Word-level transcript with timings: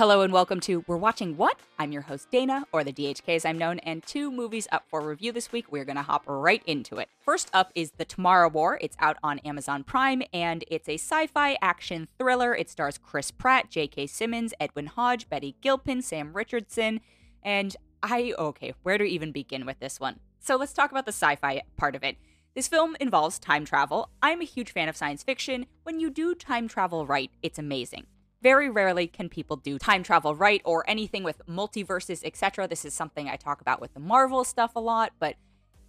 Hello 0.00 0.22
and 0.22 0.32
welcome 0.32 0.60
to 0.60 0.82
We're 0.86 0.96
Watching 0.96 1.36
What? 1.36 1.60
I'm 1.78 1.92
your 1.92 2.00
host 2.00 2.30
Dana, 2.30 2.64
or 2.72 2.82
the 2.82 2.90
DHK 2.90 3.36
as 3.36 3.44
I'm 3.44 3.58
known, 3.58 3.80
and 3.80 4.02
two 4.02 4.30
movies 4.30 4.66
up 4.72 4.86
for 4.88 5.02
review 5.02 5.30
this 5.30 5.52
week. 5.52 5.70
We're 5.70 5.84
going 5.84 5.96
to 5.96 6.02
hop 6.02 6.22
right 6.26 6.62
into 6.64 6.96
it. 6.96 7.10
First 7.22 7.50
up 7.52 7.70
is 7.74 7.90
The 7.98 8.06
Tomorrow 8.06 8.48
War. 8.48 8.78
It's 8.80 8.96
out 8.98 9.18
on 9.22 9.40
Amazon 9.40 9.84
Prime, 9.84 10.22
and 10.32 10.64
it's 10.68 10.88
a 10.88 10.94
sci 10.94 11.26
fi 11.26 11.58
action 11.60 12.08
thriller. 12.16 12.54
It 12.56 12.70
stars 12.70 12.96
Chris 12.96 13.30
Pratt, 13.30 13.68
J.K. 13.68 14.06
Simmons, 14.06 14.54
Edwin 14.58 14.86
Hodge, 14.86 15.28
Betty 15.28 15.54
Gilpin, 15.60 16.00
Sam 16.00 16.32
Richardson, 16.32 17.00
and 17.42 17.76
I. 18.02 18.32
Okay, 18.38 18.72
where 18.82 18.96
to 18.96 19.04
even 19.04 19.32
begin 19.32 19.66
with 19.66 19.80
this 19.80 20.00
one? 20.00 20.20
So 20.38 20.56
let's 20.56 20.72
talk 20.72 20.90
about 20.90 21.04
the 21.04 21.12
sci 21.12 21.36
fi 21.36 21.60
part 21.76 21.94
of 21.94 22.02
it. 22.02 22.16
This 22.54 22.68
film 22.68 22.96
involves 23.00 23.38
time 23.38 23.66
travel. 23.66 24.08
I'm 24.22 24.40
a 24.40 24.44
huge 24.44 24.72
fan 24.72 24.88
of 24.88 24.96
science 24.96 25.22
fiction. 25.22 25.66
When 25.82 26.00
you 26.00 26.08
do 26.08 26.34
time 26.34 26.68
travel 26.68 27.04
right, 27.04 27.30
it's 27.42 27.58
amazing. 27.58 28.06
Very 28.42 28.70
rarely 28.70 29.06
can 29.06 29.28
people 29.28 29.56
do 29.56 29.78
time 29.78 30.02
travel 30.02 30.34
right 30.34 30.62
or 30.64 30.88
anything 30.88 31.22
with 31.22 31.42
multiverses, 31.46 32.24
etc. 32.24 32.66
This 32.66 32.84
is 32.86 32.94
something 32.94 33.28
I 33.28 33.36
talk 33.36 33.60
about 33.60 33.80
with 33.80 33.92
the 33.92 34.00
Marvel 34.00 34.44
stuff 34.44 34.72
a 34.74 34.80
lot, 34.80 35.12
but 35.18 35.36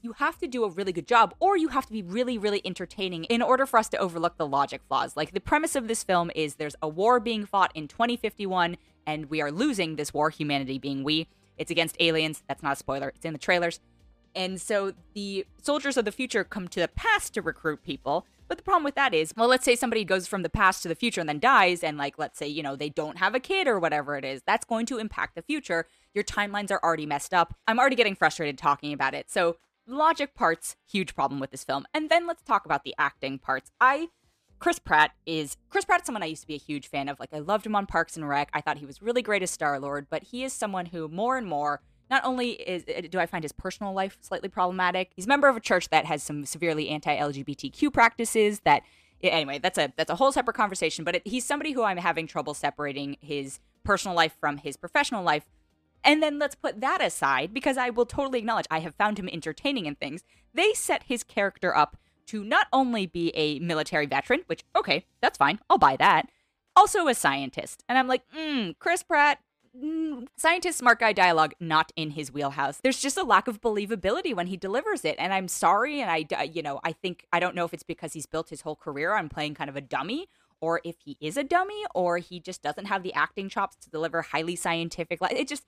you 0.02 0.14
have 0.14 0.38
to 0.40 0.48
do 0.48 0.64
a 0.64 0.70
really 0.70 0.92
good 0.92 1.08
job 1.08 1.34
or 1.40 1.56
you 1.56 1.70
have 1.70 1.86
to 1.86 1.94
be 1.94 2.02
really, 2.02 2.38
really 2.38 2.62
entertaining 2.66 3.24
in 3.26 3.42
order 3.42 3.66
for 3.66 3.78
us 3.78 3.88
to 3.90 3.98
overlook 3.98 4.38
the 4.38 4.48
logic 4.48 4.82
flaws. 4.88 5.16
Like 5.16 5.32
the 5.32 5.40
premise 5.40 5.76
of 5.76 5.88
this 5.88 6.04
film 6.04 6.32
is 6.36 6.56
there's 6.56 6.76
a 6.82 6.90
war 6.90 7.20
being 7.20 7.46
fought 7.46 7.72
in 7.76 7.88
2051 7.88 8.78
and 9.06 9.30
we 9.30 9.42
are 9.42 9.52
losing 9.52 9.96
this 9.96 10.14
war, 10.14 10.30
humanity 10.30 10.78
being 10.78 11.04
we. 11.04 11.28
It's 11.58 11.72
against 11.72 11.96
aliens. 12.00 12.44
That's 12.48 12.64
not 12.64 12.74
a 12.74 12.76
spoiler, 12.76 13.10
it's 13.10 13.26
in 13.26 13.34
the 13.34 13.40
trailers. 13.40 13.80
And 14.36 14.60
so 14.60 14.94
the 15.14 15.46
soldiers 15.62 15.98
of 15.98 16.06
the 16.06 16.12
future 16.12 16.44
come 16.44 16.68
to 16.70 16.80
the 16.80 16.88
past 16.88 17.34
to 17.34 17.42
recruit 17.42 17.84
people, 17.84 18.26
but 18.52 18.58
the 18.58 18.66
problem 18.66 18.84
with 18.84 18.96
that 18.96 19.14
is, 19.14 19.34
well, 19.38 19.48
let's 19.48 19.64
say 19.64 19.78
somebody 19.78 20.04
goes 20.04 20.28
from 20.28 20.42
the 20.44 20.50
past 20.50 20.82
to 20.82 20.90
the 20.90 20.94
future 20.94 21.22
and 21.22 21.30
then 21.30 21.40
dies, 21.40 21.86
and 21.86 21.98
like, 21.98 22.20
let's 22.20 22.38
say, 22.38 22.50
you 22.50 22.62
know, 22.62 22.76
they 22.76 22.90
don't 22.90 23.18
have 23.18 23.34
a 23.34 23.40
kid 23.40 23.66
or 23.66 23.80
whatever 23.80 24.18
it 24.18 24.26
is, 24.26 24.42
that's 24.46 24.66
going 24.66 24.86
to 24.88 24.98
impact 24.98 25.36
the 25.36 25.42
future. 25.42 25.88
Your 26.14 26.26
timelines 26.26 26.70
are 26.70 26.84
already 26.84 27.06
messed 27.06 27.34
up. 27.34 27.56
I'm 27.66 27.80
already 27.80 27.96
getting 27.96 28.14
frustrated 28.14 28.58
talking 28.58 28.92
about 28.92 29.14
it. 29.14 29.32
So, 29.32 29.56
logic 29.88 30.36
parts, 30.36 30.76
huge 30.86 31.16
problem 31.16 31.40
with 31.40 31.52
this 31.52 31.64
film. 31.64 31.86
And 31.94 32.10
then 32.10 32.28
let's 32.28 32.44
talk 32.44 32.66
about 32.66 32.84
the 32.84 32.94
acting 32.98 33.40
parts. 33.40 33.72
I 33.80 34.10
Chris 34.60 34.80
Pratt 34.80 35.12
is 35.26 35.56
Chris 35.70 35.86
Pratt 35.86 36.02
is 36.02 36.06
someone 36.06 36.22
I 36.22 36.26
used 36.26 36.42
to 36.42 36.48
be 36.48 36.56
a 36.56 36.58
huge 36.58 36.90
fan 36.90 37.08
of. 37.08 37.22
Like 37.22 37.34
I 37.34 37.40
loved 37.40 37.66
him 37.66 37.76
on 37.78 37.86
Parks 37.86 38.18
and 38.18 38.28
Rec. 38.28 38.50
I 38.54 38.60
thought 38.60 38.80
he 38.80 38.86
was 38.86 39.02
really 39.02 39.22
great 39.22 39.44
as 39.44 39.50
Star 39.50 39.80
Lord, 39.80 40.08
but 40.10 40.24
he 40.24 40.44
is 40.44 40.52
someone 40.52 40.88
who 40.88 41.08
more 41.08 41.38
and 41.38 41.48
more 41.48 41.80
not 42.12 42.24
only 42.26 42.52
is 42.52 42.84
uh, 42.88 43.02
do 43.10 43.18
I 43.18 43.26
find 43.26 43.44
his 43.44 43.54
personal 43.54 43.94
life 43.94 44.18
slightly 44.22 44.50
problematic, 44.50 45.12
he's 45.16 45.26
a 45.26 45.30
member 45.30 45.48
of 45.48 45.56
a 45.56 45.62
church 45.62 45.90
that 45.90 46.06
has 46.06 46.22
some 46.22 46.46
severely 46.46 46.90
anti-LGBTQ 46.90 47.92
practices 47.92 48.60
that 48.66 48.84
anyway, 49.24 49.60
that's 49.60 49.78
a 49.78 49.94
that's 49.96 50.12
a 50.12 50.16
whole 50.16 50.32
separate 50.32 50.56
conversation, 50.56 51.06
but 51.06 51.16
it, 51.16 51.28
he's 51.28 51.46
somebody 51.46 51.72
who 51.72 51.84
I'm 51.84 51.98
having 51.98 52.28
trouble 52.28 52.54
separating 52.54 53.18
his 53.22 53.60
personal 53.84 54.16
life 54.16 54.36
from 54.40 54.58
his 54.58 54.78
professional 54.78 55.24
life. 55.24 55.46
And 56.04 56.22
then 56.22 56.40
let's 56.40 56.56
put 56.56 56.82
that 56.82 57.02
aside 57.02 57.54
because 57.54 57.78
I 57.78 57.92
will 57.92 58.08
totally 58.08 58.40
acknowledge 58.40 58.66
I 58.72 58.80
have 58.80 58.96
found 58.96 59.20
him 59.20 59.30
entertaining 59.32 59.86
in 59.86 59.96
things. 59.96 60.24
They 60.54 60.74
set 60.74 61.04
his 61.04 61.24
character 61.24 61.76
up 61.76 61.98
to 62.28 62.44
not 62.44 62.68
only 62.74 63.06
be 63.06 63.32
a 63.36 63.60
military 63.60 64.08
veteran, 64.08 64.42
which 64.48 64.64
okay, 64.76 65.06
that's 65.22 65.38
fine. 65.38 65.60
I'll 65.70 65.78
buy 65.78 65.96
that. 65.98 66.30
Also 66.76 67.08
a 67.08 67.14
scientist. 67.14 67.84
And 67.88 67.98
I'm 67.98 68.08
like, 68.08 68.24
mm, 68.36 68.76
Chris 68.80 69.04
Pratt, 69.04 69.40
mm, 69.76 70.28
scientist 70.38 70.80
smart 70.80 71.00
guy 71.00 71.14
dialogue 71.14 71.54
not 71.60 71.92
in 71.96 72.12
his 72.12 72.32
wheelhouse. 72.32 72.80
There's 72.82 73.00
just 73.00 73.18
a 73.18 73.24
lack 73.24 73.48
of 73.48 73.62
believability 73.62 74.36
when 74.36 74.48
he 74.48 74.58
delivers 74.58 75.06
it, 75.06 75.16
and 75.20 75.34
I'm 75.34 75.48
sorry. 75.48 76.02
And 76.02 76.10
I, 76.10 76.44
you 76.44 76.62
know, 76.62 76.80
I 76.84 76.92
think 76.92 77.26
I 77.32 77.40
don't 77.40 77.56
know 77.56 77.66
if 77.66 77.74
it's 77.74 77.84
because 77.84 78.14
he's 78.14 78.26
built 78.26 78.50
his 78.50 78.62
whole 78.62 78.76
career 78.76 79.14
on 79.14 79.30
playing 79.30 79.56
kind 79.56 79.70
of 79.70 79.76
a 79.76 79.82
dummy, 79.82 80.28
or 80.60 80.82
if 80.84 80.98
he 81.06 81.18
is 81.20 81.38
a 81.38 81.44
dummy, 81.44 81.84
or 81.96 82.18
he 82.18 82.40
just 82.40 82.62
doesn't 82.62 82.86
have 82.86 83.04
the 83.04 83.14
acting 83.14 83.50
chops 83.50 83.76
to 83.78 83.90
deliver 83.90 84.22
highly 84.22 84.56
scientific. 84.56 85.20
It 85.32 85.48
just 85.48 85.64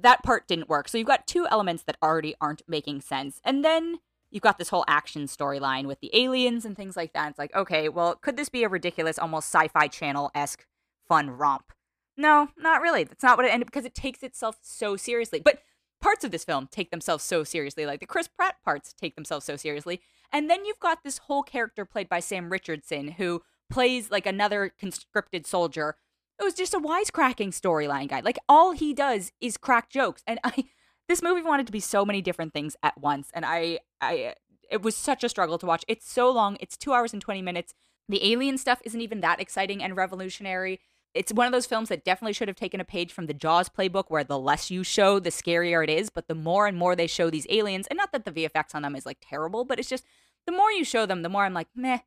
that 0.00 0.22
part 0.22 0.46
didn't 0.46 0.68
work. 0.68 0.88
So 0.88 0.98
you've 0.98 1.06
got 1.06 1.26
two 1.26 1.46
elements 1.50 1.82
that 1.84 1.96
already 2.02 2.34
aren't 2.40 2.62
making 2.68 3.00
sense, 3.00 3.40
and 3.44 3.64
then 3.64 4.00
you've 4.30 4.42
got 4.42 4.58
this 4.58 4.68
whole 4.68 4.84
action 4.88 5.26
storyline 5.26 5.86
with 5.86 6.00
the 6.00 6.10
aliens 6.12 6.64
and 6.64 6.76
things 6.76 6.96
like 6.96 7.12
that. 7.12 7.30
It's 7.30 7.38
like, 7.38 7.54
okay, 7.54 7.88
well, 7.88 8.16
could 8.16 8.36
this 8.36 8.48
be 8.48 8.64
a 8.64 8.68
ridiculous, 8.68 9.18
almost 9.18 9.48
sci-fi 9.54 9.88
channel 9.88 10.30
esque 10.34 10.66
fun 11.08 11.30
romp? 11.30 11.72
No, 12.16 12.48
not 12.56 12.80
really. 12.80 13.04
That's 13.04 13.22
not 13.22 13.36
what 13.36 13.46
it 13.46 13.52
ended 13.52 13.66
because 13.66 13.84
it 13.84 13.94
takes 13.94 14.22
itself 14.22 14.56
so 14.62 14.96
seriously. 14.96 15.40
But 15.40 15.62
parts 16.00 16.24
of 16.24 16.30
this 16.30 16.44
film 16.44 16.68
take 16.70 16.90
themselves 16.90 17.24
so 17.24 17.44
seriously, 17.44 17.86
like 17.86 18.00
the 18.00 18.06
Chris 18.06 18.28
Pratt 18.28 18.56
parts 18.64 18.92
take 18.92 19.14
themselves 19.14 19.44
so 19.44 19.56
seriously. 19.56 20.00
And 20.32 20.50
then 20.50 20.64
you've 20.64 20.80
got 20.80 21.04
this 21.04 21.18
whole 21.18 21.42
character 21.42 21.84
played 21.84 22.08
by 22.08 22.20
Sam 22.20 22.50
Richardson 22.50 23.12
who 23.12 23.42
plays 23.70 24.10
like 24.10 24.26
another 24.26 24.72
conscripted 24.78 25.46
soldier. 25.46 25.96
It 26.38 26.44
was 26.44 26.54
just 26.54 26.74
a 26.74 26.78
wisecracking 26.78 27.48
storyline 27.48 28.08
guy. 28.08 28.20
Like 28.20 28.38
all 28.48 28.72
he 28.72 28.92
does 28.94 29.32
is 29.40 29.56
crack 29.56 29.90
jokes. 29.90 30.22
And 30.26 30.38
I 30.44 30.64
this 31.08 31.22
movie 31.22 31.42
wanted 31.42 31.66
to 31.66 31.72
be 31.72 31.80
so 31.80 32.04
many 32.04 32.20
different 32.20 32.52
things 32.52 32.76
at 32.82 32.98
once. 32.98 33.30
And 33.34 33.44
I 33.46 33.80
I 34.00 34.34
it 34.70 34.82
was 34.82 34.96
such 34.96 35.22
a 35.22 35.28
struggle 35.28 35.58
to 35.58 35.66
watch. 35.66 35.84
It's 35.86 36.10
so 36.10 36.30
long. 36.30 36.56
It's 36.60 36.76
2 36.76 36.92
hours 36.92 37.12
and 37.12 37.22
20 37.22 37.42
minutes. 37.42 37.74
The 38.08 38.32
alien 38.32 38.58
stuff 38.58 38.80
isn't 38.84 39.00
even 39.00 39.20
that 39.20 39.40
exciting 39.40 39.82
and 39.82 39.96
revolutionary 39.96 40.80
it's 41.16 41.32
one 41.32 41.46
of 41.46 41.52
those 41.52 41.66
films 41.66 41.88
that 41.88 42.04
definitely 42.04 42.32
should 42.32 42.48
have 42.48 42.56
taken 42.56 42.80
a 42.80 42.84
page 42.84 43.12
from 43.12 43.26
the 43.26 43.34
Jaws 43.34 43.68
playbook, 43.68 44.04
where 44.08 44.24
the 44.24 44.38
less 44.38 44.70
you 44.70 44.84
show, 44.84 45.18
the 45.18 45.30
scarier 45.30 45.82
it 45.82 45.90
is. 45.90 46.10
But 46.10 46.28
the 46.28 46.34
more 46.34 46.66
and 46.66 46.76
more 46.76 46.94
they 46.94 47.06
show 47.06 47.30
these 47.30 47.46
aliens, 47.50 47.86
and 47.88 47.96
not 47.96 48.12
that 48.12 48.24
the 48.24 48.32
VFX 48.32 48.74
on 48.74 48.82
them 48.82 48.94
is 48.94 49.06
like 49.06 49.18
terrible, 49.20 49.64
but 49.64 49.78
it's 49.78 49.88
just 49.88 50.04
the 50.46 50.52
more 50.52 50.70
you 50.70 50.84
show 50.84 51.06
them, 51.06 51.22
the 51.22 51.28
more 51.28 51.44
I'm 51.44 51.54
like, 51.54 51.68
meh, 51.74 51.98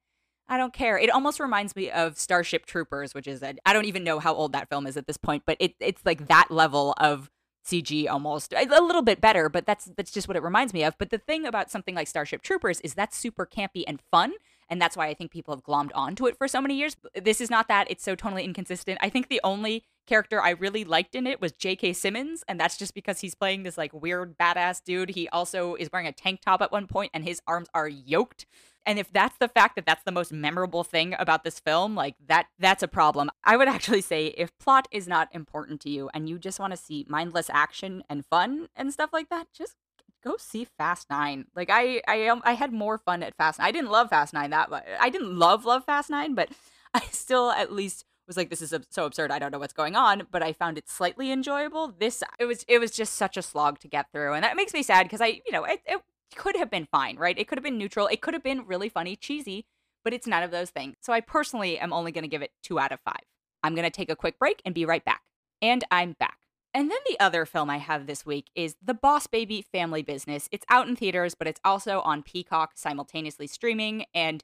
I 0.47 0.57
don't 0.57 0.73
care. 0.73 0.97
It 0.97 1.11
almost 1.11 1.39
reminds 1.39 1.75
me 1.75 1.91
of 1.91 2.17
Starship 2.17 2.65
Troopers, 2.65 3.13
which 3.13 3.27
is 3.27 3.43
I 3.43 3.73
don't 3.73 3.85
even 3.85 4.03
know 4.03 4.19
how 4.19 4.33
old 4.33 4.53
that 4.53 4.69
film 4.69 4.87
is 4.87 4.97
at 4.97 5.07
this 5.07 5.17
point, 5.17 5.43
but 5.45 5.57
it, 5.59 5.75
it's 5.79 6.05
like 6.05 6.27
that 6.27 6.47
level 6.49 6.93
of 6.97 7.29
CG 7.65 8.09
almost 8.09 8.53
a 8.53 8.65
little 8.81 9.03
bit 9.03 9.21
better, 9.21 9.47
but 9.47 9.65
that's 9.65 9.85
that's 9.95 10.11
just 10.11 10.27
what 10.27 10.37
it 10.37 10.43
reminds 10.43 10.73
me 10.73 10.83
of. 10.83 10.97
But 10.97 11.11
the 11.11 11.19
thing 11.19 11.45
about 11.45 11.69
something 11.69 11.93
like 11.93 12.07
Starship 12.07 12.41
Troopers 12.41 12.79
is 12.81 12.95
that's 12.95 13.15
super 13.15 13.45
campy 13.45 13.83
and 13.85 14.01
fun, 14.11 14.33
and 14.69 14.81
that's 14.81 14.96
why 14.96 15.07
I 15.07 15.13
think 15.13 15.31
people 15.31 15.53
have 15.53 15.63
glommed 15.63 15.91
onto 15.94 16.25
it 16.28 16.38
for 16.38 16.47
so 16.47 16.62
many 16.62 16.75
years. 16.75 16.96
This 17.16 17.41
is 17.41 17.50
not 17.50 17.68
that. 17.68 17.90
It's 17.90 18.03
so 18.03 18.16
totally 18.16 18.44
inconsistent. 18.44 19.00
I 19.02 19.09
think 19.09 19.30
the 19.30 19.41
only 19.44 19.84
character 20.07 20.41
I 20.41 20.52
really 20.52 20.84
liked 20.84 21.16
in 21.16 21.28
it 21.28 21.40
was 21.40 21.52
J.K. 21.52 21.94
Simmons, 21.94 22.44
and 22.47 22.59
that's 22.59 22.78
just 22.78 22.94
because 22.94 23.19
he's 23.19 23.35
playing 23.35 23.63
this 23.63 23.78
like 23.78 23.94
weird 23.94 24.38
badass 24.38 24.84
dude. 24.84 25.12
He 25.12 25.30
also 25.30 25.75
is 25.75 25.90
wearing 25.91 26.07
a 26.07 26.12
tank 26.12 26.41
top 26.41 26.62
at 26.62 26.72
one 26.72 26.88
point, 26.88 27.12
and 27.13 27.24
his 27.24 27.41
arms 27.47 27.69
are 27.74 27.88
yoked. 27.88 28.46
And 28.85 28.97
if 28.97 29.12
that's 29.12 29.38
the 29.38 29.47
fact 29.47 29.75
that 29.75 29.85
that's 29.85 30.03
the 30.03 30.12
most 30.12 30.34
memorable 30.34 30.84
thing 30.84 31.13
about 31.19 31.44
this 31.44 31.59
film, 31.59 31.96
like 31.96 32.16
that 32.28 32.47
that's 32.57 32.81
a 32.81 32.88
problem. 32.88 33.30
I 33.44 33.56
would 33.56 33.68
actually 33.68 34.01
say 34.01 34.28
if 34.28 34.57
plot 34.57 34.88
is 34.91 35.07
not 35.07 35.30
important 35.31 35.80
to 35.81 35.90
you 35.90 36.09
and 36.13 36.28
you 36.28 36.40
just 36.40 36.59
want 36.59 36.72
to 36.72 36.78
see 36.78 37.06
mindless 37.07 37.50
action 37.51 38.03
and 38.09 38.25
fun 38.25 38.69
and 38.75 38.91
stuff 38.91 39.12
like 39.13 39.30
that, 39.30 39.47
just 39.53 39.75
go 40.24 40.35
see 40.38 40.66
Fast 40.78 41.09
Nine. 41.09 41.46
Like 41.56 41.69
I, 41.69 42.02
I, 42.07 42.28
um, 42.28 42.41
I 42.46 42.53
had 42.53 42.74
more 42.74 42.97
fun 42.97 43.24
at 43.24 43.35
Fast. 43.35 43.59
Nine. 43.59 43.68
I 43.68 43.72
didn't 43.72 43.91
love 43.91 44.09
Fast 44.09 44.34
Nine 44.34 44.50
that 44.52 44.69
much. 44.69 44.85
I 45.00 45.09
didn't 45.09 45.38
love 45.38 45.66
love 45.66 45.85
Fast 45.85 46.09
Nine, 46.09 46.35
but 46.35 46.50
I 46.94 47.02
still 47.12 47.52
at 47.52 47.72
least 47.72 48.06
was 48.30 48.38
like, 48.38 48.50
this 48.50 48.62
is 48.62 48.74
so 48.91 49.06
absurd. 49.06 49.31
I 49.31 49.40
don't 49.40 49.52
know 49.52 49.59
what's 49.59 49.74
going 49.74 49.96
on, 49.96 50.28
but 50.31 50.41
I 50.41 50.53
found 50.53 50.78
it 50.78 50.88
slightly 50.88 51.31
enjoyable. 51.31 51.94
This, 52.00 52.24
it 52.40 52.46
was, 52.46 52.63
it 52.68 52.80
was 52.80 52.91
just 52.91 53.16
such 53.16 53.35
a 53.35 53.41
slog 53.41 53.80
to 53.80 53.88
get 53.88 54.12
through, 54.13 54.34
and 54.34 54.44
that 54.44 54.56
makes 54.56 54.74
me 54.74 54.84
sad 54.84 55.03
because 55.03 55.19
I, 55.19 55.41
you 55.46 55.52
know, 55.52 55.66
it, 55.66 55.81
it 55.85 56.00
could 56.36 56.56
have 56.56 56.69
been 56.69 56.88
fine, 56.91 57.18
right? 57.18 57.38
It 57.38 57.47
could 57.47 57.57
have 57.57 57.63
been 57.63 57.78
neutral. 57.78 58.07
It 58.07 58.22
could 58.22 58.36
have 58.36 58.44
been 58.44 58.66
really 58.66 58.88
funny, 58.88 59.16
cheesy, 59.16 59.66
but 60.03 60.13
it's 60.13 60.28
none 60.28 60.44
of 60.44 60.51
those 60.51 60.69
things. 60.69 60.96
So 61.01 61.12
I 61.12 61.22
personally 61.22 61.80
am 61.80 61.91
only 61.91 62.12
going 62.12 62.24
to 62.24 62.30
give 62.30 62.44
it 62.44 62.51
two 62.63 62.80
out 62.80 62.91
of 62.91 63.00
five. 63.01 63.24
I'm 63.63 63.75
going 63.75 63.84
to 63.84 63.90
take 63.90 64.12
a 64.12 64.16
quick 64.16 64.40
break 64.40 64.62
and 64.63 64.74
be 64.75 64.86
right 64.86 65.03
back. 65.03 65.22
And 65.62 65.84
I'm 65.91 66.13
back. 66.13 66.38
And 66.74 66.91
then 66.91 67.00
the 67.07 67.19
other 67.19 67.46
film 67.46 67.69
I 67.69 67.78
have 67.78 68.06
this 68.06 68.25
week 68.25 68.52
is 68.53 68.75
The 68.84 68.94
Boss 68.94 69.25
Baby 69.25 69.62
Family 69.62 70.03
Business. 70.03 70.47
It's 70.52 70.66
out 70.69 70.88
in 70.88 70.96
theaters, 70.96 71.34
but 71.34 71.47
it's 71.47 71.62
also 71.66 72.02
on 72.02 72.22
Peacock 72.22 72.74
simultaneously 72.75 73.47
streaming. 73.47 74.06
And 74.13 74.44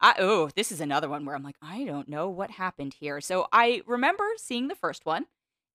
I, 0.00 0.14
oh, 0.18 0.50
this 0.56 0.72
is 0.72 0.80
another 0.80 1.08
one 1.08 1.26
where 1.26 1.34
I'm 1.34 1.42
like, 1.42 1.56
I 1.60 1.84
don't 1.84 2.08
know 2.08 2.28
what 2.28 2.52
happened 2.52 2.94
here. 2.98 3.20
So 3.20 3.46
I 3.52 3.82
remember 3.86 4.24
seeing 4.38 4.68
the 4.68 4.74
first 4.74 5.04
one 5.04 5.26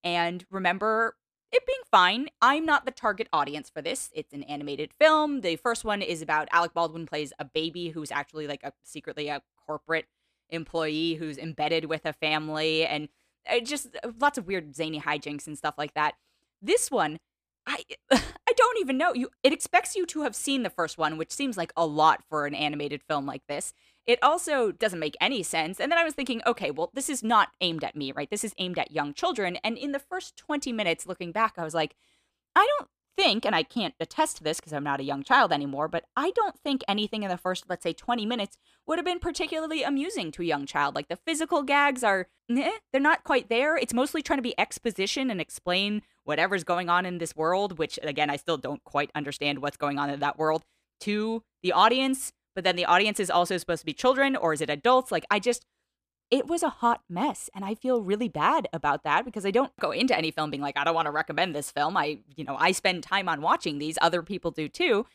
and 0.04 0.44
remember 0.50 1.16
it 1.52 1.66
being 1.68 1.82
fine. 1.90 2.30
I'm 2.42 2.66
not 2.66 2.86
the 2.86 2.92
target 2.92 3.28
audience 3.32 3.70
for 3.70 3.82
this. 3.82 4.10
It's 4.14 4.34
an 4.34 4.44
animated 4.44 4.94
film. 4.94 5.42
The 5.42 5.58
first 5.58 5.84
one 5.84 6.02
is 6.02 6.22
about 6.22 6.48
Alec 6.52 6.74
Baldwin 6.74 7.06
plays 7.06 7.34
a 7.38 7.46
baby 7.46 7.90
who's 7.90 8.12
actually 8.12 8.48
like 8.48 8.64
a 8.64 8.74
secretly 8.84 9.28
a 9.28 9.42
corporate 9.68 10.06
employee 10.50 11.16
who's 11.16 11.38
embedded 11.38 11.86
with 11.86 12.06
a 12.06 12.14
family 12.14 12.86
and 12.86 13.10
it 13.50 13.66
just 13.66 13.96
uh, 14.04 14.12
lots 14.20 14.38
of 14.38 14.48
weird 14.48 14.76
zany 14.76 15.00
hijinks 15.00 15.48
and 15.48 15.58
stuff 15.58 15.76
like 15.78 15.94
that. 15.94 16.16
This 16.62 16.92
one, 16.92 17.20
I 17.66 17.84
I 18.12 18.54
don't 18.56 18.80
even 18.80 18.98
know. 18.98 19.14
You 19.14 19.30
it 19.44 19.54
expects 19.54 19.96
you 19.96 20.06
to 20.08 20.24
have 20.24 20.36
seen 20.36 20.64
the 20.64 20.70
first 20.70 20.98
one, 20.98 21.18
which 21.18 21.32
seems 21.32 21.58
like 21.58 21.74
a 21.76 21.86
lot 21.86 22.24
for 22.30 22.46
an 22.46 22.56
animated 22.56 23.02
film 23.04 23.26
like 23.26 23.46
this. 23.48 23.74
It 24.06 24.20
also 24.24 24.72
doesn't 24.72 25.00
make 25.00 25.16
any 25.22 25.44
sense. 25.44 25.80
And 25.80 25.92
then 25.92 26.00
I 26.00 26.04
was 26.04 26.16
thinking, 26.16 26.42
okay, 26.46 26.72
well, 26.72 26.90
this 26.94 27.08
is 27.10 27.24
not 27.24 27.50
aimed 27.62 27.84
at 27.84 27.96
me, 27.96 28.12
right? 28.12 28.30
This 28.30 28.44
is 28.44 28.56
aimed 28.58 28.80
at 28.80 28.92
young 28.92 29.14
children. 29.14 29.58
And 29.64 29.78
in 29.78 29.92
the 29.92 30.00
first 30.00 30.36
20 30.38 30.74
minutes 30.74 31.06
looking 31.06 31.32
back, 31.32 31.54
I 31.58 31.64
was 31.64 31.76
like, 31.76 31.96
I 32.56 32.68
don't 32.78 32.90
think, 33.18 33.46
and 33.46 33.56
I 33.56 33.64
can't 33.64 33.94
attest 34.00 34.38
to 34.38 34.44
this 34.44 34.60
because 34.60 34.74
I'm 34.74 34.84
not 34.84 35.00
a 35.00 35.04
young 35.04 35.24
child 35.24 35.52
anymore, 35.52 35.88
but 35.88 36.06
I 36.16 36.32
don't 36.32 36.58
think 36.60 36.82
anything 36.88 37.24
in 37.24 37.30
the 37.30 37.38
first, 37.38 37.66
let's 37.70 37.84
say, 37.84 37.94
20 37.94 38.26
minutes 38.26 38.58
would 38.88 38.98
have 38.98 39.06
been 39.06 39.20
particularly 39.20 39.84
amusing 39.84 40.32
to 40.32 40.42
a 40.42 40.46
young 40.46 40.66
child. 40.66 40.96
Like 40.96 41.08
the 41.08 41.16
physical 41.16 41.64
gags 41.64 42.04
are, 42.04 42.28
eh, 42.50 42.72
they're 42.92 43.02
not 43.02 43.24
quite 43.24 43.50
there. 43.50 43.78
It's 43.78 43.94
mostly 43.94 44.22
trying 44.22 44.40
to 44.40 44.44
be 44.44 44.60
exposition 44.60 45.30
and 45.30 45.40
explain 45.40 46.02
whatever's 46.24 46.64
going 46.64 46.90
on 46.90 47.06
in 47.06 47.18
this 47.18 47.36
world, 47.36 47.78
which 47.78 48.00
again, 48.04 48.30
I 48.30 48.36
still 48.36 48.58
don't 48.58 48.84
quite 48.84 49.12
understand 49.16 49.60
what's 49.60 49.78
going 49.78 50.00
on 50.00 50.10
in 50.10 50.20
that 50.20 50.38
world 50.38 50.64
to 51.02 51.44
the 51.64 51.72
audience. 51.72 52.32
But 52.54 52.64
then 52.64 52.76
the 52.76 52.86
audience 52.86 53.20
is 53.20 53.30
also 53.30 53.58
supposed 53.58 53.82
to 53.82 53.86
be 53.86 53.94
children 53.94 54.36
or 54.36 54.54
is 54.54 54.62
it 54.62 54.70
adults? 54.70 55.12
Like, 55.12 55.26
I 55.32 55.40
just, 55.40 55.66
it 56.32 56.48
was 56.48 56.64
a 56.64 56.70
hot 56.70 57.02
mess 57.10 57.50
and 57.54 57.64
i 57.64 57.76
feel 57.76 58.02
really 58.02 58.30
bad 58.30 58.68
about 58.74 59.04
that 59.04 59.26
because 59.26 59.46
i 59.46 59.52
don't 59.52 59.76
go 59.80 59.92
into 59.92 60.18
any 60.18 60.32
film 60.32 60.50
being 60.50 60.62
like 60.62 60.78
i 60.78 60.84
don't 60.84 60.96
want 60.96 61.06
to 61.06 61.12
recommend 61.12 61.54
this 61.54 61.70
film. 61.70 61.96
I 61.98 62.20
you 62.36 62.44
know 62.44 62.56
i 62.58 62.72
spend 62.72 63.04
time 63.04 63.30
on 63.30 63.42
watching 63.42 63.78
these. 63.78 63.98
Other 64.02 64.24
people 64.24 64.52
do 64.52 64.68
too 64.68 65.06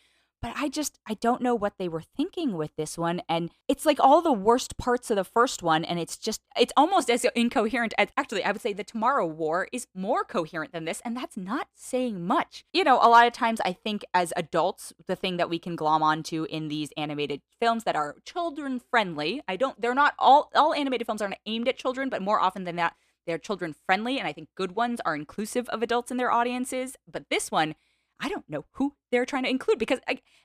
but 0.42 0.52
I 0.56 0.68
just 0.68 0.98
I 1.06 1.14
don't 1.14 1.42
know 1.42 1.54
what 1.54 1.74
they 1.78 1.88
were 1.88 2.02
thinking 2.02 2.56
with 2.56 2.74
this 2.76 2.96
one 2.96 3.22
and 3.28 3.50
it's 3.68 3.86
like 3.86 3.98
all 4.00 4.22
the 4.22 4.32
worst 4.32 4.76
parts 4.76 5.10
of 5.10 5.16
the 5.16 5.24
first 5.24 5.62
one 5.62 5.84
and 5.84 5.98
it's 5.98 6.16
just 6.16 6.40
it's 6.58 6.72
almost 6.76 7.10
as 7.10 7.24
incoherent 7.34 7.94
as 7.98 8.08
actually 8.16 8.44
I 8.44 8.52
would 8.52 8.60
say 8.60 8.72
the 8.72 8.84
Tomorrow 8.84 9.26
War 9.26 9.68
is 9.72 9.86
more 9.94 10.24
coherent 10.24 10.72
than 10.72 10.84
this 10.84 11.00
and 11.04 11.16
that's 11.16 11.36
not 11.36 11.68
saying 11.74 12.26
much. 12.26 12.64
You 12.72 12.84
know, 12.84 12.96
a 12.96 13.08
lot 13.08 13.26
of 13.26 13.32
times 13.32 13.60
I 13.64 13.72
think 13.72 14.04
as 14.14 14.32
adults 14.36 14.92
the 15.06 15.16
thing 15.16 15.36
that 15.36 15.50
we 15.50 15.58
can 15.58 15.76
glom 15.76 16.02
onto 16.02 16.44
in 16.44 16.68
these 16.68 16.90
animated 16.96 17.42
films 17.60 17.84
that 17.84 17.96
are 17.96 18.16
children 18.24 18.80
friendly, 18.90 19.42
I 19.48 19.56
don't 19.56 19.80
they're 19.80 19.94
not 19.94 20.14
all 20.18 20.50
all 20.54 20.74
animated 20.74 21.06
films 21.06 21.22
aren't 21.22 21.38
aimed 21.46 21.68
at 21.68 21.78
children, 21.78 22.08
but 22.08 22.22
more 22.22 22.40
often 22.40 22.64
than 22.64 22.76
that 22.76 22.94
they're 23.26 23.38
children 23.38 23.74
friendly 23.84 24.18
and 24.18 24.28
I 24.28 24.32
think 24.32 24.48
good 24.54 24.76
ones 24.76 25.00
are 25.04 25.16
inclusive 25.16 25.68
of 25.70 25.82
adults 25.82 26.10
in 26.10 26.16
their 26.16 26.30
audiences, 26.30 26.96
but 27.10 27.28
this 27.30 27.50
one 27.50 27.74
I 28.20 28.28
don't 28.28 28.48
know 28.48 28.64
who 28.72 28.94
they're 29.10 29.26
trying 29.26 29.44
to 29.44 29.50
include 29.50 29.78
because 29.78 30.00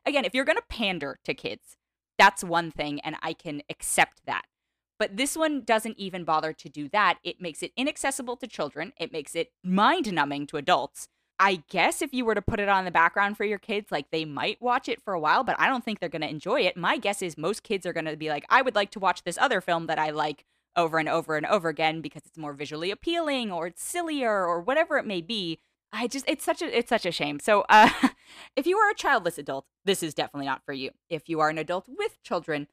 again, 0.06 0.26
if 0.26 0.34
you're 0.34 0.46
going 0.46 0.58
to 0.58 0.64
pander 0.70 1.20
to 1.24 1.34
kids, 1.34 1.78
that's 2.18 2.44
one 2.44 2.72
thing 2.72 3.00
and 3.02 3.16
I 3.22 3.34
can 3.34 3.62
accept 3.70 4.22
that. 4.26 4.44
But 5.00 5.18
this 5.18 5.36
one 5.36 5.64
doesn't 5.64 5.98
even 5.98 6.26
bother 6.26 6.54
to 6.54 6.70
do 6.70 6.88
that. 6.90 7.18
It 7.24 7.42
makes 7.42 7.64
it 7.64 7.72
inaccessible 7.76 8.38
to 8.38 8.48
children. 8.48 8.94
It 9.00 9.12
makes 9.12 9.36
it 9.36 9.52
mind 9.64 10.14
numbing 10.14 10.46
to 10.48 10.58
adults. 10.58 11.08
I 11.40 11.64
guess 11.72 12.04
if 12.04 12.14
you 12.14 12.24
were 12.24 12.36
to 12.36 12.42
put 12.42 12.60
it 12.60 12.70
on 12.70 12.86
the 12.86 12.92
background 12.92 13.36
for 13.36 13.44
your 13.44 13.58
kids, 13.58 13.92
like 13.92 14.12
they 14.12 14.26
might 14.26 14.62
watch 14.62 14.88
it 14.88 15.02
for 15.02 15.16
a 15.16 15.20
while, 15.20 15.44
but 15.44 15.60
I 15.60 15.68
don't 15.68 15.84
think 15.84 16.00
they're 16.00 16.08
going 16.08 16.22
to 16.22 16.30
enjoy 16.30 16.62
it. 16.62 16.78
My 16.78 16.98
guess 16.98 17.24
is 17.24 17.36
most 17.36 17.64
kids 17.64 17.88
are 17.88 17.94
going 17.94 18.06
to 18.06 18.16
be 18.16 18.30
like, 18.30 18.46
I 18.48 18.62
would 18.62 18.76
like 18.76 18.92
to 18.92 19.00
watch 19.00 19.24
this 19.24 19.40
other 19.40 19.60
film 19.60 19.88
that 19.88 19.98
I 19.98 20.12
like 20.12 20.46
over 20.76 21.00
and 21.00 21.10
over 21.10 21.36
and 21.38 21.48
over 21.48 21.68
again 21.68 22.02
because 22.02 22.22
it's 22.28 22.38
more 22.38 22.54
visually 22.54 22.92
appealing 22.92 23.52
or 23.52 23.66
it's 23.66 23.84
sillier 23.84 24.46
or 24.46 24.62
whatever 24.62 25.00
it 25.00 25.06
may 25.08 25.22
be. 25.22 25.60
I 25.94 26.08
just 26.08 26.26
it's 26.28 26.44
such 26.44 26.62
a 26.62 26.78
it's 26.78 26.90
such 26.90 27.06
a 27.06 27.12
shame. 27.12 27.40
So 27.40 27.66
uh 27.70 27.90
if 28.56 28.66
you 28.66 28.78
are 28.78 28.90
a 28.90 28.96
childless 28.96 29.38
adult, 29.38 29.66
this 29.86 30.04
is 30.04 30.14
definitely 30.14 30.48
not 30.48 30.64
for 30.66 30.74
you. 30.74 30.92
If 31.10 31.30
you 31.30 31.40
are 31.40 31.50
an 31.50 31.58
adult 31.58 31.88
with 31.88 32.22
children, 32.24 32.68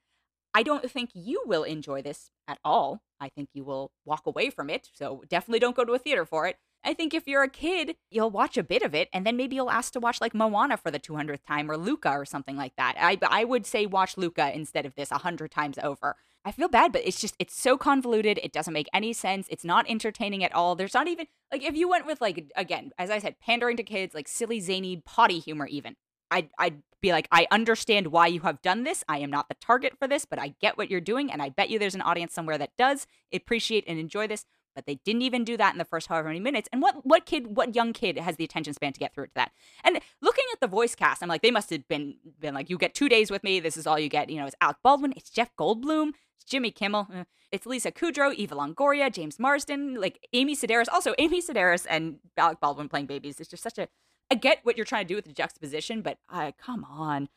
I 0.54 0.62
don't 0.62 0.90
think 0.90 1.10
you 1.14 1.42
will 1.46 1.64
enjoy 1.64 2.02
this 2.02 2.30
at 2.46 2.58
all. 2.64 3.02
I 3.20 3.28
think 3.28 3.50
you 3.52 3.64
will 3.64 3.92
walk 4.04 4.26
away 4.26 4.50
from 4.50 4.70
it. 4.70 4.88
So 4.94 5.24
definitely 5.28 5.58
don't 5.58 5.76
go 5.76 5.84
to 5.84 5.92
a 5.92 5.98
theater 5.98 6.24
for 6.24 6.46
it. 6.46 6.56
I 6.84 6.94
think 6.94 7.12
if 7.12 7.26
you're 7.26 7.42
a 7.42 7.50
kid, 7.50 7.96
you'll 8.10 8.30
watch 8.30 8.56
a 8.56 8.62
bit 8.62 8.82
of 8.82 8.94
it 8.94 9.08
and 9.12 9.26
then 9.26 9.36
maybe 9.36 9.56
you'll 9.56 9.70
ask 9.70 9.92
to 9.92 10.00
watch 10.00 10.20
like 10.20 10.34
Moana 10.34 10.76
for 10.76 10.90
the 10.90 11.00
200th 11.00 11.44
time 11.46 11.70
or 11.70 11.76
Luca 11.76 12.10
or 12.10 12.24
something 12.24 12.56
like 12.56 12.76
that. 12.76 12.94
I 12.98 13.18
I 13.22 13.44
would 13.44 13.66
say 13.66 13.86
watch 13.86 14.16
Luca 14.16 14.54
instead 14.54 14.86
of 14.86 14.94
this 14.94 15.10
a 15.10 15.14
100 15.14 15.50
times 15.50 15.78
over. 15.82 16.16
I 16.44 16.52
feel 16.52 16.68
bad, 16.68 16.92
but 16.92 17.02
it's 17.04 17.20
just 17.20 17.34
it's 17.38 17.58
so 17.60 17.76
convoluted. 17.76 18.38
It 18.42 18.52
doesn't 18.52 18.72
make 18.72 18.88
any 18.94 19.12
sense. 19.12 19.48
It's 19.50 19.64
not 19.64 19.88
entertaining 19.88 20.44
at 20.44 20.54
all. 20.54 20.76
There's 20.76 20.94
not 20.94 21.08
even 21.08 21.26
like 21.52 21.62
if 21.62 21.76
you 21.76 21.88
went 21.88 22.06
with 22.06 22.20
like 22.20 22.50
again, 22.56 22.92
as 22.98 23.10
I 23.10 23.18
said, 23.18 23.40
pandering 23.40 23.76
to 23.76 23.82
kids, 23.82 24.14
like 24.14 24.28
silly 24.28 24.60
zany 24.60 25.02
potty 25.04 25.40
humor 25.40 25.66
even. 25.66 25.96
I'd 26.30 26.48
I'd 26.58 26.82
be 27.00 27.12
like, 27.12 27.28
I 27.30 27.46
understand 27.50 28.08
why 28.08 28.26
you 28.26 28.40
have 28.40 28.62
done 28.62 28.84
this. 28.84 29.04
I 29.08 29.18
am 29.18 29.30
not 29.30 29.48
the 29.48 29.56
target 29.60 29.94
for 29.98 30.08
this, 30.08 30.24
but 30.24 30.38
I 30.38 30.54
get 30.60 30.76
what 30.76 30.90
you're 30.90 31.00
doing, 31.00 31.30
and 31.30 31.42
I 31.42 31.48
bet 31.48 31.70
you 31.70 31.78
there's 31.78 31.94
an 31.94 32.02
audience 32.02 32.34
somewhere 32.34 32.58
that 32.58 32.76
does 32.76 33.06
appreciate 33.32 33.84
and 33.86 33.98
enjoy 33.98 34.26
this. 34.26 34.44
But 34.78 34.86
they 34.86 35.00
didn't 35.04 35.22
even 35.22 35.42
do 35.42 35.56
that 35.56 35.74
in 35.74 35.78
the 35.78 35.84
first 35.84 36.06
however 36.06 36.28
many 36.28 36.38
minutes. 36.38 36.68
And 36.72 36.80
what 36.80 37.04
what 37.04 37.26
kid, 37.26 37.56
what 37.56 37.74
young 37.74 37.92
kid 37.92 38.16
has 38.16 38.36
the 38.36 38.44
attention 38.44 38.74
span 38.74 38.92
to 38.92 39.00
get 39.00 39.12
through 39.12 39.26
to 39.26 39.32
that? 39.34 39.50
And 39.82 39.98
looking 40.22 40.44
at 40.52 40.60
the 40.60 40.68
voice 40.68 40.94
cast, 40.94 41.20
I'm 41.20 41.28
like, 41.28 41.42
they 41.42 41.50
must 41.50 41.68
have 41.70 41.88
been 41.88 42.14
been 42.38 42.54
like, 42.54 42.70
you 42.70 42.78
get 42.78 42.94
two 42.94 43.08
days 43.08 43.28
with 43.28 43.42
me. 43.42 43.58
This 43.58 43.76
is 43.76 43.88
all 43.88 43.98
you 43.98 44.08
get. 44.08 44.30
You 44.30 44.36
know, 44.36 44.46
it's 44.46 44.54
Alec 44.60 44.76
Baldwin, 44.84 45.14
it's 45.16 45.30
Jeff 45.30 45.50
Goldblum, 45.56 46.10
it's 46.36 46.44
Jimmy 46.44 46.70
Kimmel, 46.70 47.08
eh, 47.12 47.24
it's 47.50 47.66
Lisa 47.66 47.90
Kudrow, 47.90 48.32
Eva 48.32 48.54
Longoria, 48.54 49.12
James 49.12 49.40
Marsden, 49.40 50.00
like 50.00 50.24
Amy 50.32 50.54
Sedaris. 50.54 50.86
Also, 50.92 51.12
Amy 51.18 51.42
Sedaris 51.42 51.84
and 51.90 52.20
Alec 52.36 52.60
Baldwin 52.60 52.88
playing 52.88 53.06
babies. 53.06 53.40
It's 53.40 53.50
just 53.50 53.64
such 53.64 53.78
a. 53.78 53.88
I 54.30 54.36
get 54.36 54.60
what 54.62 54.76
you're 54.76 54.86
trying 54.86 55.06
to 55.06 55.08
do 55.08 55.16
with 55.16 55.24
the 55.24 55.32
juxtaposition, 55.32 56.02
but 56.02 56.18
uh, 56.28 56.52
come 56.56 56.84
on. 56.84 57.28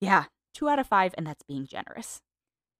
Yeah, 0.00 0.26
two 0.54 0.68
out 0.68 0.78
of 0.78 0.86
five, 0.86 1.12
and 1.18 1.26
that's 1.26 1.42
being 1.42 1.66
generous. 1.66 2.20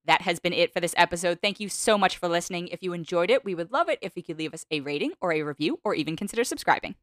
That 0.06 0.22
has 0.22 0.38
been 0.38 0.52
it 0.52 0.72
for 0.72 0.80
this 0.80 0.94
episode. 0.96 1.40
Thank 1.42 1.60
you 1.60 1.68
so 1.68 1.98
much 1.98 2.16
for 2.16 2.28
listening. 2.28 2.68
If 2.68 2.82
you 2.82 2.92
enjoyed 2.92 3.30
it, 3.30 3.44
we 3.44 3.54
would 3.54 3.72
love 3.72 3.88
it 3.88 3.98
if 4.00 4.16
you 4.16 4.22
could 4.22 4.38
leave 4.38 4.54
us 4.54 4.64
a 4.70 4.80
rating 4.80 5.12
or 5.20 5.32
a 5.32 5.42
review 5.42 5.80
or 5.84 5.94
even 5.94 6.16
consider 6.16 6.44
subscribing. 6.44 6.94